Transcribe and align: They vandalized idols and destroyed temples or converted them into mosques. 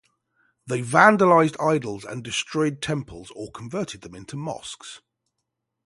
They 0.65 0.81
vandalized 0.81 1.63
idols 1.63 2.05
and 2.05 2.23
destroyed 2.23 2.81
temples 2.81 3.31
or 3.35 3.51
converted 3.51 4.01
them 4.01 4.15
into 4.15 4.35
mosques. 4.35 4.99